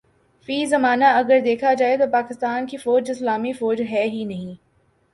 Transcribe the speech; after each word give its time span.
فی 0.47 0.65
زمانہ 0.65 1.05
اگر 1.15 1.39
دیکھا 1.43 1.73
جائے 1.73 1.97
تو 1.97 2.09
پاکستان 2.11 2.65
کی 2.65 2.77
فوج 2.77 3.11
اسلامی 3.11 3.53
فوج 3.53 3.81
ہے 3.91 4.03
ہی 4.03 4.23
نہیں 4.23 4.53